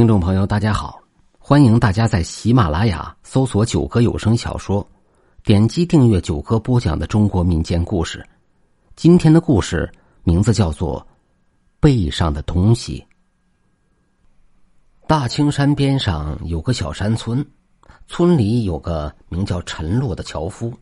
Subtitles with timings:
[0.00, 0.98] 听众朋友，大家好，
[1.38, 4.88] 欢迎大家在喜马拉雅搜索“九哥有声小说”，
[5.44, 8.26] 点击订阅九哥播讲的中国民间故事。
[8.96, 9.92] 今天的故事
[10.24, 10.98] 名字叫做
[11.80, 13.06] 《背上的东西》。
[15.06, 17.46] 大青山边上有个小山村，
[18.06, 20.72] 村里有个名叫陈洛的樵夫，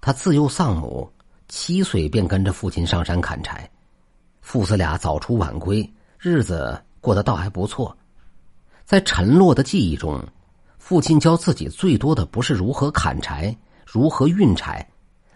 [0.00, 1.08] 他自幼丧母，
[1.46, 3.70] 七岁便跟着父亲上山砍柴，
[4.40, 5.88] 父子俩早出晚归，
[6.18, 7.96] 日子过得倒还不错。
[8.90, 10.20] 在陈洛的记忆中，
[10.76, 13.56] 父亲教自己最多的不是如何砍柴、
[13.86, 14.84] 如何运柴，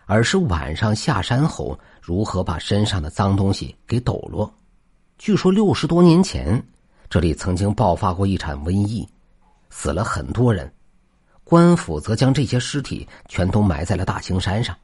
[0.06, 4.52] 而是晚上下山后如何把身上的脏东西给抖落。
[5.18, 6.60] 据说六十多年前，
[7.08, 9.08] 这里曾经爆发过一场瘟疫，
[9.70, 10.68] 死了很多人。
[11.44, 14.76] 官府则将这些尸体全都埋在了大青山上。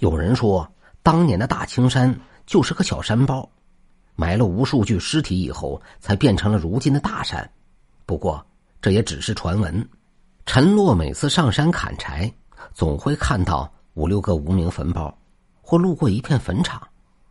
[0.00, 0.70] 有人说，
[1.02, 2.14] 当年的大青山
[2.44, 3.48] 就是个小山包，
[4.14, 7.50] 埋了无数具尸体以后，才变成了如今的大山。
[8.08, 8.42] 不过，
[8.80, 9.86] 这也只是传闻。
[10.46, 12.32] 陈洛每次上山砍柴，
[12.72, 15.14] 总会看到五六个无名坟包，
[15.60, 16.80] 或路过一片坟场。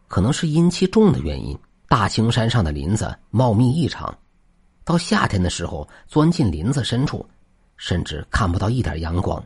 [0.07, 1.57] 可能是阴气重的原因，
[1.89, 4.15] 大青山上的林子茂密异常。
[4.83, 7.27] 到夏天的时候，钻进林子深处，
[7.75, 9.43] 甚至看不到一点阳光。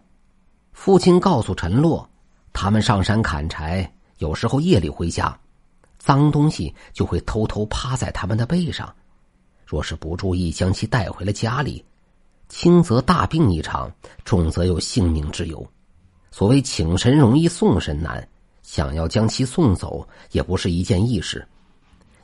[0.74, 2.06] 父亲告诉陈洛，
[2.52, 5.40] 他们上山砍柴，有时候夜里回家，
[5.98, 8.94] 脏东西就会偷偷趴在他们的背上。
[9.72, 11.82] 若是不注意将其带回了家里，
[12.50, 13.90] 轻则大病一场，
[14.26, 15.66] 重则有性命之忧。
[16.30, 18.28] 所谓请神容易送神难，
[18.64, 21.48] 想要将其送走也不是一件易事。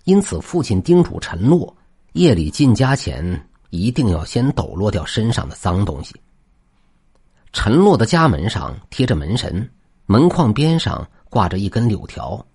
[0.04, 1.74] 因此，父亲叮嘱陈洛，
[2.12, 6.14] 夜里进家前一定要先抖落掉身上的脏东西。
[7.54, 9.72] 陈洛的家门上贴着门神，
[10.06, 12.46] 门框边上挂着一根柳条。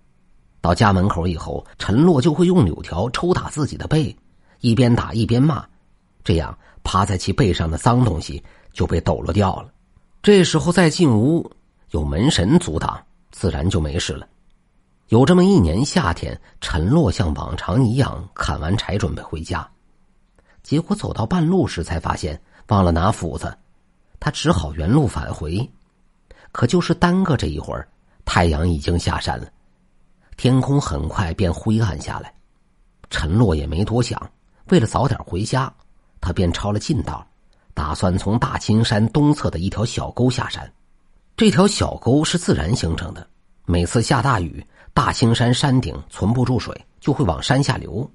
[0.60, 4.14] 到家门口以后，陈洛就会用柳条抽打自己的背。
[4.62, 5.66] 一边打一边骂，
[6.24, 9.70] 这样趴在其背上的脏东西就被抖落掉了。
[10.22, 11.50] 这时候再进屋，
[11.90, 14.26] 有门神阻挡，自然就没事了。
[15.08, 19.68] 有这么一年夏天，陈洛像往常一样砍完柴准备回家，
[20.62, 23.52] 结果走到半路时才发现忘了拿斧子，
[24.20, 25.68] 他只好原路返回。
[26.52, 27.88] 可就是耽搁这一会儿，
[28.24, 29.48] 太阳已经下山了，
[30.36, 32.32] 天空很快便灰暗下来。
[33.10, 34.30] 陈洛也没多想。
[34.72, 35.70] 为了早点回家，
[36.18, 37.22] 他便抄了近道，
[37.74, 40.72] 打算从大青山东侧的一条小沟下山。
[41.36, 43.28] 这条小沟是自然形成的，
[43.66, 48.10] 每次下大雨，大青山山顶存不住水，就会往山下流，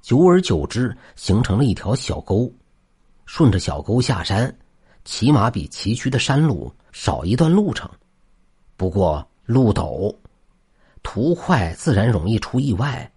[0.00, 2.48] 久而久之形成了一条小沟。
[3.24, 4.56] 顺着小沟下山，
[5.04, 7.90] 起码比崎岖的山路少一段路程。
[8.76, 10.14] 不过路陡，
[11.02, 13.10] 图快，自然容易出意外。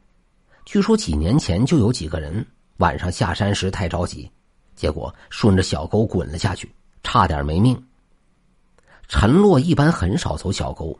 [0.65, 2.43] 据说几年前就有几个人。
[2.79, 4.29] 晚上下山时太着急，
[4.75, 6.73] 结果顺着小沟滚了下去，
[7.03, 7.81] 差点没命。
[9.07, 10.97] 陈洛一般很少走小沟，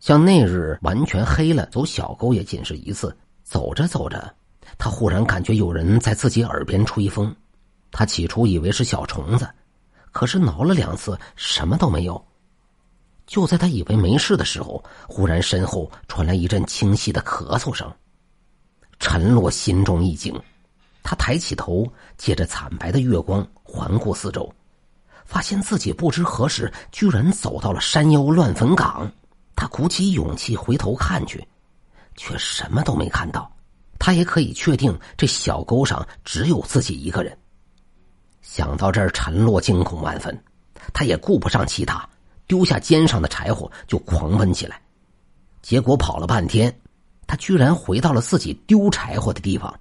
[0.00, 3.14] 像那日完全黑了，走小沟也仅是一次。
[3.42, 4.34] 走着走着，
[4.78, 7.34] 他忽然感觉有人在自己耳边吹风，
[7.90, 9.46] 他起初以为是小虫子，
[10.10, 12.24] 可是挠了两次，什么都没有。
[13.26, 17.92] 就在他以为没事的时候，忽然身后传来一阵清晰的咳嗽声，
[18.98, 20.34] 陈洛心中一惊。
[21.02, 24.52] 他抬起头，借着惨白的月光环顾四周，
[25.24, 29.10] 发现自己不知何时居然走到了山腰乱坟岗。
[29.56, 31.46] 他鼓起勇气回头看去，
[32.16, 33.50] 却什么都没看到。
[33.98, 37.36] 他也可以确定，这小沟上只有自己一个人。
[38.40, 40.36] 想到这儿，陈洛惊恐万分，
[40.92, 42.08] 他也顾不上其他，
[42.48, 44.80] 丢下肩上的柴火就狂奔起来。
[45.62, 46.76] 结果跑了半天，
[47.28, 49.72] 他居然回到了自己丢柴火的地方。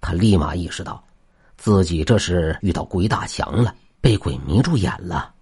[0.00, 1.02] 他立马意识到，
[1.56, 5.34] 自己这是遇到鬼打墙了，被鬼迷住眼了。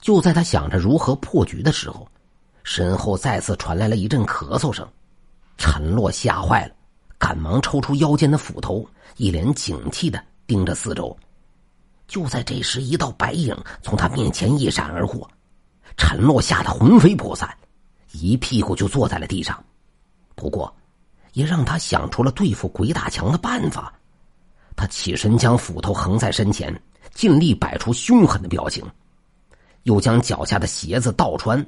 [0.00, 2.06] 就在他想着如何破局的时候，
[2.64, 4.88] 身后再次传来了一阵咳嗽声。
[5.58, 6.74] 陈洛吓坏了，
[7.18, 11.16] 赶忙抽出腰间的斧头，一脸警惕的盯着四周。
[12.08, 15.30] 就在这时，一道白影从他面前一闪而过，
[15.96, 17.52] 陈洛吓得魂飞魄散，
[18.12, 19.62] 一屁股就坐在了地上。
[20.34, 20.72] 不过。
[21.32, 23.92] 也让他想出了对付鬼打墙的办法。
[24.74, 26.74] 他起身将斧头横在身前，
[27.12, 28.84] 尽力摆出凶狠的表情，
[29.82, 31.64] 又将脚下的鞋子倒穿，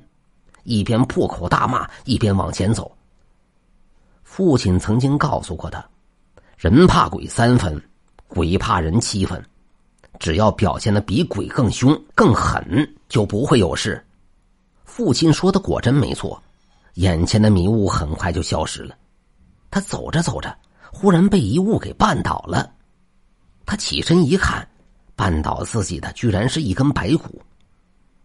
[0.63, 2.91] 一边破口大骂，一边往前走。
[4.23, 5.85] 父亲曾经告诉过他
[6.57, 7.81] ：“人怕鬼三分，
[8.27, 9.43] 鬼怕人七分。
[10.19, 14.03] 只要表现的比鬼更凶、更狠，就不会有事。”
[14.85, 16.41] 父亲说的果真没错，
[16.95, 18.97] 眼前的迷雾很快就消失了。
[19.75, 20.57] 他走着走着，
[20.93, 22.73] 忽然被一物给绊倒了。
[23.67, 24.65] 他起身一看，
[25.17, 27.43] 绊倒自己的居然是一根白骨。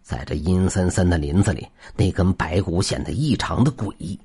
[0.04, 4.20] 在这阴森森的林子里，那根白骨显得异常的诡异。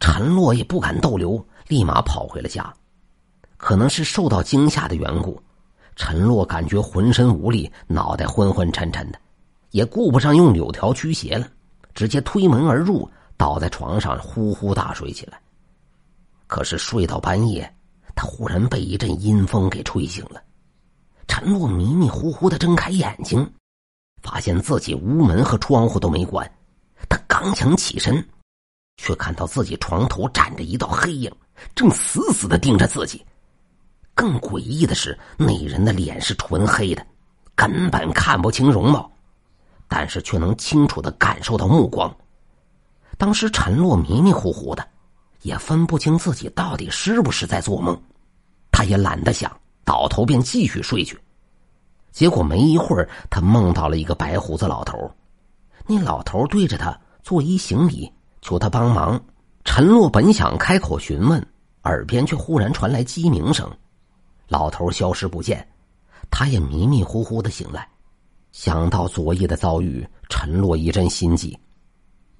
[0.00, 2.74] 陈洛也不敢逗留，立马跑回了家。
[3.56, 5.40] 可能是受到惊吓的缘故，
[5.94, 9.18] 陈洛感觉浑身无力，脑袋昏昏沉沉的，
[9.70, 11.46] 也顾不上用柳条驱邪了，
[11.94, 15.38] 直接推门而入，倒在床上呼呼大睡起来。
[16.46, 17.74] 可是睡到半夜，
[18.14, 20.42] 他忽然被一阵阴风给吹醒了。
[21.26, 23.50] 陈洛迷迷糊糊的睁开眼睛。
[24.22, 26.50] 发现自己屋门和窗户都没关，
[27.10, 28.26] 他刚想起身，
[28.96, 31.30] 却看到自己床头站着一道黑影，
[31.74, 33.22] 正死死的盯着自己。
[34.14, 37.06] 更诡异的是，那人的脸是纯黑的，
[37.54, 39.12] 根本看不清容貌，
[39.88, 42.10] 但是却能清楚的感受到目光。
[43.18, 44.88] 当时陈洛迷迷糊糊的，
[45.44, 48.00] 也分不清自己到底是不是在做梦，
[48.72, 49.54] 他也懒得想，
[49.84, 51.18] 倒头便继续睡去。
[52.12, 54.98] 结果没一会儿，他梦到了一个白胡子老头。
[55.86, 58.10] 那老头对着他作揖行礼，
[58.40, 59.22] 求他帮忙。
[59.64, 61.46] 陈洛本想开口询问，
[61.82, 63.70] 耳边却忽然传来鸡鸣声，
[64.48, 65.66] 老头消失不见。
[66.30, 67.86] 他也迷迷糊糊的醒来，
[68.50, 71.58] 想到昨夜的遭遇，陈洛一阵心悸。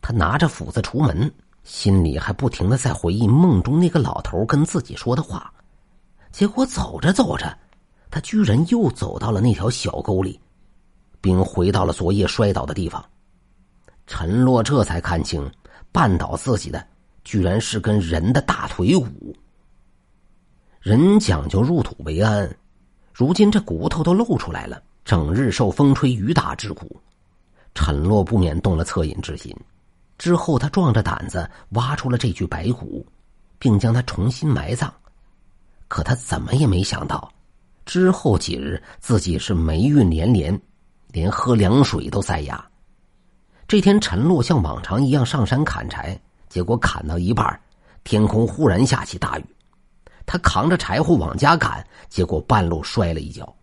[0.01, 1.31] 他拿着斧子出门，
[1.65, 5.53] 心里还不停的在回忆梦中那个老头跟自己说的话。
[6.31, 7.59] 结果走着走着。
[8.11, 10.39] 他居然又走到了那条小沟里，
[11.21, 13.05] 并回到了昨夜摔倒的地方。
[14.07, 15.51] 陈洛这才看清，
[15.93, 16.87] 绊倒自己的
[17.25, 19.35] 居然是根人的大腿骨。
[20.81, 22.57] 人讲究入土为安，
[23.13, 27.01] 如今这骨头都露出来了，整日受风吹雨打之苦，
[27.75, 29.53] 陈洛不免动了恻隐之心。
[30.17, 33.05] 之后，他壮着胆子挖出了这具白骨，
[33.59, 34.93] 并将它重新埋葬。
[35.89, 37.31] 可他怎么也没想到。
[37.85, 40.59] 之后几日，自己是霉运连连，
[41.09, 42.65] 连喝凉水都塞牙。
[43.69, 46.19] 这天，陈洛像往常一样上山砍柴，
[46.49, 47.61] 结果砍到一半，
[48.03, 49.45] 天空忽然下起大雨。
[50.27, 53.55] 他扛着柴火往家赶，结果半路摔了一跤，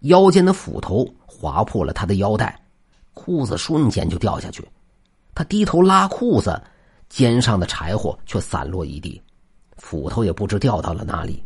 [0.00, 2.58] 腰间的斧头划破了他的腰带，
[3.12, 4.66] 裤子瞬间就掉下去。
[5.40, 6.62] 他低头拉裤子，
[7.08, 9.18] 肩上的柴火却散落一地，
[9.78, 11.42] 斧头也不知掉到了哪里。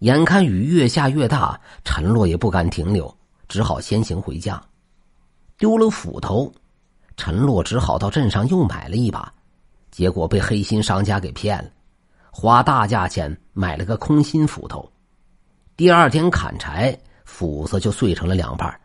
[0.00, 4.60] 眼看雨越下越大，陈洛也不敢停留，只好先行回家。
[5.56, 6.52] 丢了斧头，
[7.16, 9.32] 陈洛只好到镇上又买了一把，
[9.92, 11.70] 结果被黑心商家给骗了，
[12.32, 14.90] 花大价钱买了个空心斧头。
[15.76, 18.76] 第二天砍柴，斧子就碎成了两半。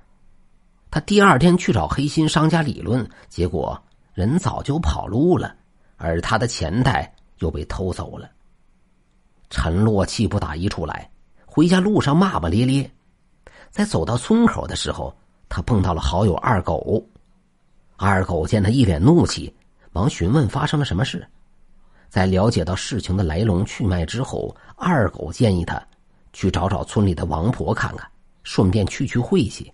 [0.92, 3.80] 他第二天去找黑心商家理论，结果
[4.18, 5.56] 人早就跑路了，
[5.96, 8.28] 而他的钱袋又被偷走了。
[9.52, 11.08] 陈洛气不打一处来，
[11.46, 12.90] 回家路上骂骂咧咧，
[13.70, 15.16] 在走到村口的时候，
[15.48, 17.08] 他碰到了好友二狗。
[17.96, 19.56] 二狗见他一脸怒气，
[19.92, 21.24] 忙询问发生了什么事。
[22.10, 25.80] 在了解到事情的来龙去脉之后，二狗建议他
[26.34, 28.10] 去找找村里的王婆看看，
[28.42, 29.72] 顺便去去晦气。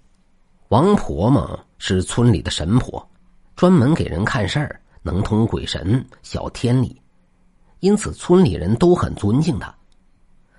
[0.68, 3.10] 王婆嘛是村里的神婆，
[3.64, 7.02] 专门给人看事儿，能通鬼神、晓天理。
[7.80, 9.74] 因此，村里人都很尊敬他。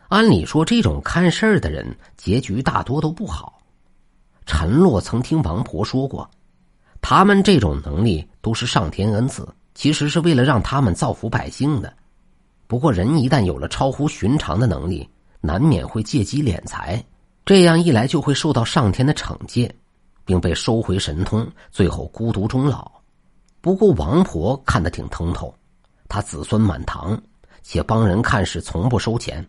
[0.08, 1.86] 按理说，这种看事儿的人
[2.16, 3.60] 结局大多都不好。
[4.46, 6.26] 陈洛曾听王婆说过，
[7.02, 11.94] 他们这种能力都是上天恩赐，其实是为了让他们造福百姓的。
[12.66, 15.06] 不过，人一旦有了超乎寻常的能力，
[15.42, 17.04] 难免会借机敛财，
[17.44, 19.70] 这样一来就会受到上天的惩戒，
[20.24, 22.93] 并被收回神通，最后孤独终老。
[23.64, 25.54] 不过，王婆看得挺通透。
[26.06, 27.18] 她子孙满堂，
[27.62, 29.42] 且帮人看事从不收钱，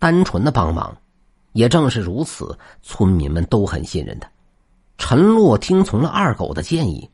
[0.00, 0.92] 单纯的帮忙。
[1.52, 4.28] 也正是如此，村民们都很信任他。
[4.98, 7.08] 陈洛听从了二狗的建议，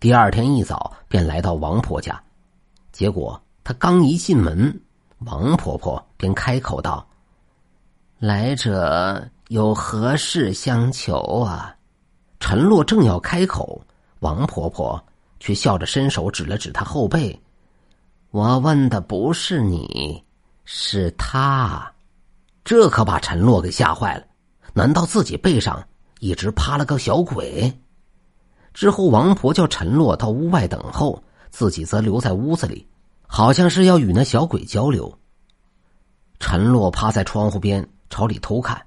[0.00, 2.18] 第二天一早便来到王婆家。
[2.92, 4.80] 结果他刚一进门，
[5.26, 7.06] 王婆婆便开口道
[8.18, 11.76] ：“来者有何事相求啊？”
[12.40, 13.82] 陈洛正要开口，
[14.20, 15.04] 王婆婆
[15.40, 17.36] 却笑着伸手指了指他后背。
[18.30, 20.22] 我问的不是你，
[20.64, 21.92] 是他，
[22.62, 24.24] 这可把陈洛给吓坏了。
[24.72, 25.84] 难道自己背上
[26.20, 27.76] 一直趴了个小鬼？
[28.72, 31.20] 之后，王婆叫陈洛到屋外等候，
[31.50, 32.86] 自己则留在屋子里，
[33.26, 35.12] 好像是要与那小鬼交流。
[36.38, 38.80] 陈洛趴在窗户边朝里偷看，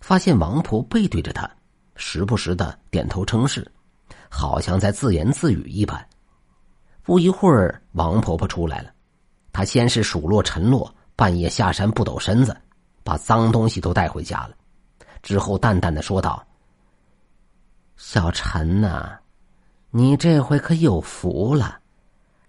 [0.00, 1.50] 发现王婆背对着他，
[1.96, 3.68] 时不时的点头称是，
[4.28, 6.06] 好像在自言自语一般。
[7.02, 8.90] 不一会儿，王婆婆出来了。
[9.52, 12.56] 她先是数落陈洛半夜下山不抖身子，
[13.02, 14.50] 把脏东西都带回家了。
[15.22, 16.46] 之后淡淡的说道
[17.96, 19.18] ：“小陈呐，
[19.90, 21.80] 你这回可有福了，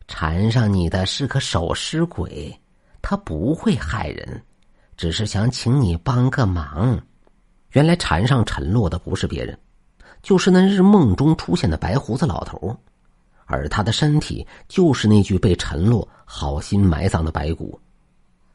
[0.07, 2.55] 缠上你的是个守尸鬼，
[3.01, 4.43] 他不会害人，
[4.97, 7.01] 只是想请你帮个忙。”
[7.71, 9.57] 原来缠上陈洛的不是别人，
[10.21, 12.75] 就是那日梦中出现的白胡子老头，
[13.45, 17.79] 而他的身体就是那具被陈洛好心埋葬的白骨。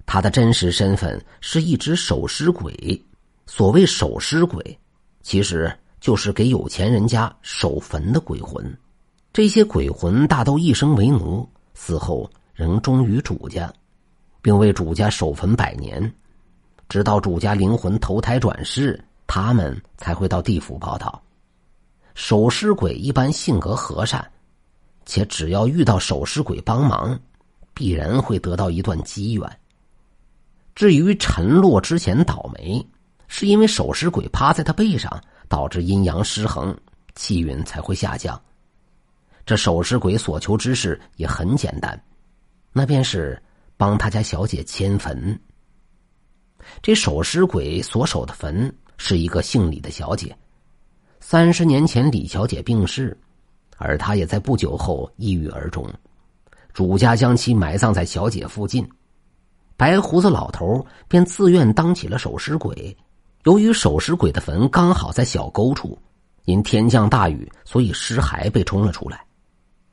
[0.06, 3.02] 他的真实身份是一只守尸鬼。
[3.46, 4.78] 所谓守尸鬼，
[5.22, 8.64] 其实就是给有钱人家守坟的鬼魂。
[9.32, 13.72] 这些鬼魂大都一生为奴，死后仍忠于主家，
[14.40, 16.12] 并为主家守坟百年。
[16.88, 21.22] 直到主家灵魂投胎转世，他们才会到地府报道。
[22.14, 24.24] 守尸鬼一般性格和善，
[25.04, 27.18] 且只要遇到守尸鬼帮忙，
[27.74, 29.60] 必然会得到一段机缘。
[30.74, 32.84] 至于陈洛之前倒霉，
[33.28, 36.76] 是因为守尸鬼趴在他背上，导致阴阳失衡，
[37.14, 38.40] 气运才会下降。
[39.44, 42.00] 这守尸鬼所求之事也很简单，
[42.72, 43.40] 那便是
[43.76, 45.38] 帮他家小姐迁坟。
[46.80, 50.34] 这守尸鬼所守的坟是一个姓李的小姐。
[51.26, 53.16] 三十年前，李小姐病逝，
[53.78, 55.90] 而她也在不久后抑郁而终。
[56.74, 58.86] 主家将其埋葬在小姐附近，
[59.74, 62.94] 白胡子老头便自愿当起了守尸鬼。
[63.44, 65.98] 由于守尸鬼的坟刚好在小沟处，
[66.44, 69.24] 因天降大雨，所以尸骸被冲了出来，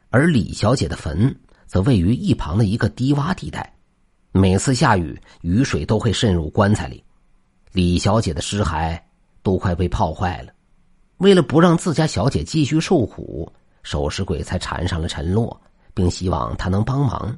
[0.10, 1.34] 而李小姐的坟
[1.66, 3.74] 则位于一旁的一个低洼地带。
[4.34, 7.02] 每次下雨，雨水都会渗入棺材里，
[7.72, 9.00] 李小姐的尸骸
[9.42, 10.52] 都快被泡坏了。
[11.22, 13.48] 为了不让自家小姐继续受苦，
[13.84, 15.62] 守尸鬼才缠上了陈洛，
[15.94, 17.38] 并希望他能帮忙。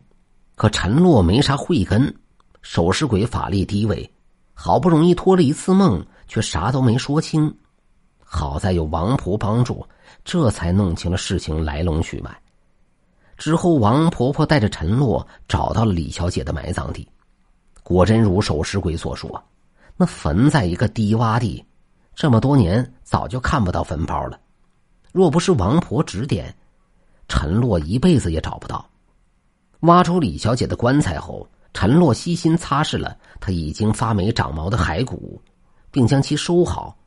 [0.56, 2.16] 可陈洛没啥慧根，
[2.62, 4.10] 守尸鬼法力低微，
[4.54, 7.54] 好不容易托了一次梦，却啥都没说清。
[8.24, 9.86] 好在有王婆帮助，
[10.24, 12.34] 这才弄清了事情来龙去脉。
[13.36, 17.06] 之后，王婆婆带着陈洛找到了李小姐的埋葬地，
[17.84, 19.44] 果真如守尸鬼所说，
[19.98, 21.62] 那坟在一个低洼地，
[22.16, 24.40] 这么多年早就看不到坟包了。
[25.12, 26.56] 若不是王婆指点，
[27.28, 28.84] 陈洛一辈子也找不到。
[29.82, 35.40] 挖出李小姐的棺材后，陈洛细心擦拭了她已经发霉长毛的骸骨，
[35.92, 36.98] 并将其收好。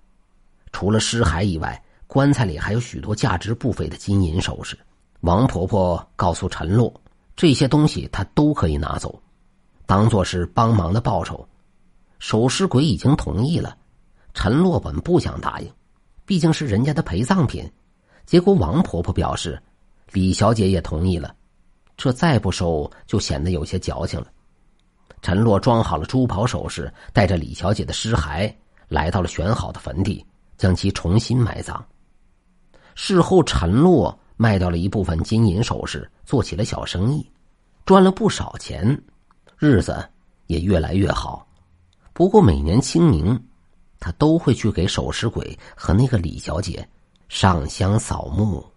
[0.71, 4.79] 除了尸骸以外，棺材里还有许多价值不菲的金银首饰。
[5.23, 6.95] 王婆婆告诉陈洛，
[7.35, 9.21] 这些东西她都可以拿走，
[9.87, 11.45] 当做是帮忙的报酬。
[12.21, 13.77] 守尸鬼已经同意了，
[14.35, 15.69] 陈洛本不想答应，
[16.26, 17.66] 毕竟是人家的陪葬品。
[18.26, 19.59] 结果王婆婆表示，
[20.12, 21.35] 李小姐也同意了，
[21.97, 24.26] 这再不收就显得有些矫情了。
[25.23, 28.52] 陈洛装好了珠宝首饰，带着李小姐的尸骸
[28.88, 30.23] 来到了选好的坟地，
[30.59, 31.83] 将其重新埋葬。
[32.95, 34.14] 事后，陈洛。
[34.38, 37.26] 卖掉了一部分金银首饰，做起了小生意，
[37.87, 39.02] 赚了不少钱，
[39.56, 40.06] 日子
[40.47, 41.49] 也越来越好。
[42.12, 43.42] 不过每年清明，
[43.99, 46.88] 他都会去给守尸鬼和那个李小姐
[47.29, 48.75] 上香扫墓。